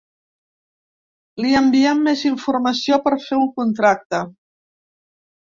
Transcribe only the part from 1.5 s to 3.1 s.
enviem més informació